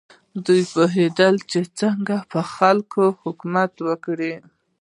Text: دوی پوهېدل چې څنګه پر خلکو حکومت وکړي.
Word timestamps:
دوی 0.45 0.61
پوهېدل 0.71 1.35
چې 1.51 1.59
څنګه 1.79 2.15
پر 2.31 2.43
خلکو 2.55 3.03
حکومت 3.21 3.73
وکړي. 3.87 4.33